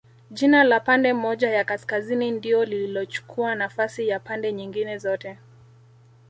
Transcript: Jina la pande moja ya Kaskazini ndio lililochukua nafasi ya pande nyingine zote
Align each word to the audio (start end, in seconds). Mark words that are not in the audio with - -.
Jina 0.31 0.63
la 0.63 0.79
pande 0.79 1.13
moja 1.13 1.49
ya 1.49 1.63
Kaskazini 1.63 2.31
ndio 2.31 2.65
lililochukua 2.65 3.55
nafasi 3.55 4.07
ya 4.07 4.19
pande 4.19 4.51
nyingine 4.51 4.97
zote 4.97 5.37